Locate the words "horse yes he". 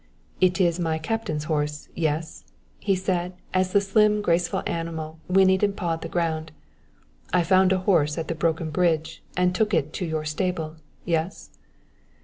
1.43-2.95